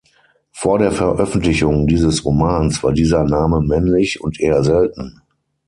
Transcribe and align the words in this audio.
Vor 0.51 0.79
der 0.79 0.91
Veröffentlichung 0.91 1.85
dieses 1.85 2.25
Romans 2.25 2.81
war 2.81 2.91
dieser 2.91 3.23
Name 3.23 3.61
männlich 3.61 4.19
und 4.19 4.39
eher 4.41 4.63
selten. 4.63 5.21